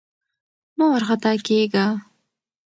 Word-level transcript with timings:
مه 0.77 0.85
وارخطا 0.89 1.31
کېږه! 1.45 1.85